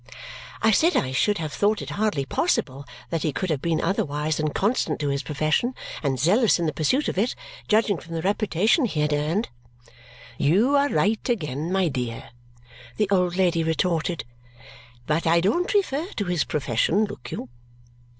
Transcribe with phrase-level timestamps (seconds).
[0.63, 4.37] I said I should have thought it hardly possible that he could have been otherwise
[4.37, 7.35] than constant to his profession and zealous in the pursuit of it,
[7.67, 9.49] judging from the reputation he had earned.
[10.39, 12.31] "You are right again, my dear,"
[12.97, 14.25] the old lady retorted,
[15.05, 17.49] "but I don't refer to his profession, look you."